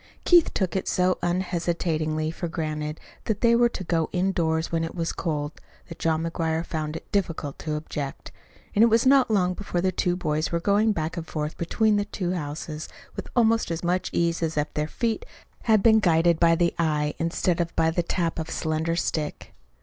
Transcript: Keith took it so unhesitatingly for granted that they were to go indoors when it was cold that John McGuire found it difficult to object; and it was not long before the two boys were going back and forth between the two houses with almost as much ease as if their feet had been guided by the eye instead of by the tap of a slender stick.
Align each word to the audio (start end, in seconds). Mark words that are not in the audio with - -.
Keith 0.25 0.51
took 0.55 0.75
it 0.75 0.87
so 0.87 1.19
unhesitatingly 1.21 2.31
for 2.31 2.47
granted 2.47 2.99
that 3.25 3.41
they 3.41 3.55
were 3.55 3.69
to 3.69 3.83
go 3.83 4.09
indoors 4.11 4.71
when 4.71 4.83
it 4.83 4.95
was 4.95 5.13
cold 5.13 5.61
that 5.89 5.99
John 5.99 6.23
McGuire 6.23 6.65
found 6.65 6.95
it 6.95 7.11
difficult 7.11 7.59
to 7.59 7.75
object; 7.75 8.31
and 8.73 8.81
it 8.83 8.87
was 8.87 9.05
not 9.05 9.29
long 9.29 9.53
before 9.53 9.79
the 9.79 9.91
two 9.91 10.15
boys 10.15 10.51
were 10.51 10.59
going 10.59 10.91
back 10.91 11.17
and 11.17 11.27
forth 11.27 11.55
between 11.55 11.97
the 11.97 12.05
two 12.05 12.33
houses 12.33 12.89
with 13.15 13.27
almost 13.35 13.69
as 13.69 13.83
much 13.83 14.09
ease 14.11 14.41
as 14.41 14.57
if 14.57 14.73
their 14.73 14.87
feet 14.87 15.23
had 15.65 15.83
been 15.83 15.99
guided 15.99 16.39
by 16.39 16.55
the 16.55 16.73
eye 16.79 17.13
instead 17.19 17.61
of 17.61 17.75
by 17.75 17.91
the 17.91 18.01
tap 18.01 18.39
of 18.39 18.49
a 18.49 18.51
slender 18.51 18.95
stick. 18.95 19.53